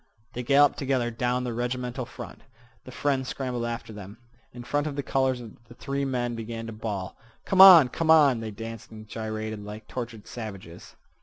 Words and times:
They 0.33 0.41
galloped 0.41 0.79
together 0.79 1.11
down 1.11 1.43
the 1.43 1.53
regimental 1.53 2.07
front. 2.07 2.41
The 2.85 2.91
friend 2.91 3.27
scrambled 3.27 3.65
after 3.65 3.93
them. 3.93 4.17
In 4.51 4.63
front 4.63 4.87
of 4.87 4.95
the 4.95 5.03
colors 5.03 5.43
the 5.67 5.75
three 5.75 6.05
men 6.05 6.33
began 6.33 6.65
to 6.65 6.73
bawl: 6.73 7.15
"Come 7.45 7.61
on! 7.61 7.87
come 7.87 8.09
on!" 8.09 8.39
They 8.39 8.49
danced 8.49 8.89
and 8.89 9.07
gyrated 9.07 9.63
like 9.63 9.87
tortured 9.87 10.25
savages. 10.25 10.95